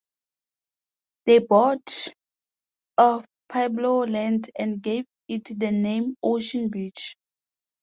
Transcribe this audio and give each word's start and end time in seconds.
They 1.27 1.37
bought 1.37 2.07
of 2.97 3.23
pueblo 3.47 3.99
land 4.07 4.49
and 4.57 4.81
gave 4.81 5.05
it 5.27 5.59
the 5.59 5.69
name 5.71 6.15
Ocean 6.23 6.69
Beach. 6.69 7.15